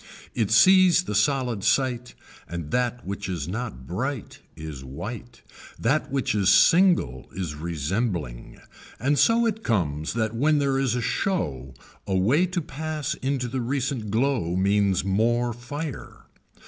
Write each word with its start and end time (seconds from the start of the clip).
It 0.33 0.49
sees 0.49 1.03
the 1.03 1.13
solid 1.13 1.63
sight 1.63 2.15
and 2.47 2.71
that 2.71 3.05
which 3.05 3.29
is 3.29 3.47
not 3.47 3.85
bright 3.85 4.39
is 4.55 4.83
white, 4.83 5.43
that 5.77 6.09
which 6.11 6.33
is 6.33 6.49
single 6.49 7.29
is 7.35 7.53
resembling 7.53 8.57
and 8.99 9.19
so 9.19 9.45
it 9.45 9.63
comes 9.63 10.13
that 10.13 10.33
when 10.35 10.57
there 10.57 10.79
is 10.79 10.95
a 10.95 11.03
show 11.03 11.75
a 12.07 12.15
way 12.15 12.47
to 12.47 12.61
pass 12.61 13.13
into 13.21 13.47
the 13.47 13.61
recent 13.61 14.09
glow 14.09 14.55
means 14.55 15.05
more 15.05 15.53
fire. 15.53 16.25